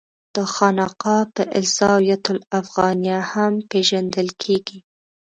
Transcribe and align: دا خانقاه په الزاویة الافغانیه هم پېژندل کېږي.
دا 0.35 0.43
خانقاه 0.53 1.23
په 1.35 1.43
الزاویة 1.59 2.17
الافغانیه 2.33 3.19
هم 3.31 3.53
پېژندل 3.71 4.27
کېږي. 4.43 4.79